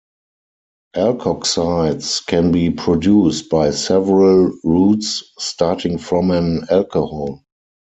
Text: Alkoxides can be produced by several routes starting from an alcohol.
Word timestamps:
Alkoxides 0.95 2.21
can 2.25 2.51
be 2.51 2.71
produced 2.71 3.51
by 3.51 3.69
several 3.69 4.51
routes 4.63 5.23
starting 5.37 5.99
from 5.99 6.31
an 6.31 6.65
alcohol. 6.71 7.43